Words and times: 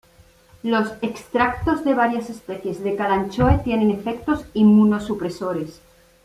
Los 0.63 0.87
extractos 1.03 1.83
de 1.83 1.93
varias 1.93 2.31
especies 2.31 2.83
de 2.83 2.95
"Kalanchoe" 2.95 3.59
tienen 3.63 3.91
efectos 3.91 4.45
inmunosupresores. 4.55 5.79